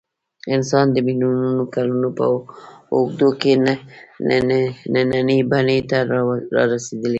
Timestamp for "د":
0.91-0.97